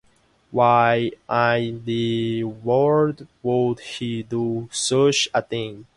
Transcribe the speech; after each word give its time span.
Why 0.49 1.11
in 1.29 1.85
the 1.85 2.43
world 2.45 3.27
would 3.43 3.79
he 3.81 4.23
do 4.23 4.67
such 4.71 5.29
a 5.31 5.43
thing? 5.43 5.85